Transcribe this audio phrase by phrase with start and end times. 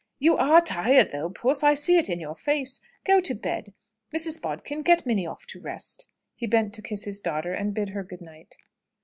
[0.17, 1.61] "You are tired though, puss!
[1.61, 2.81] I see it in your face.
[3.03, 3.75] Go to bed.
[4.11, 4.41] Mrs.
[4.41, 8.03] Bodkin, get Minnie off to rest." He bent to kiss his daughter, and bid her
[8.03, 8.57] good night.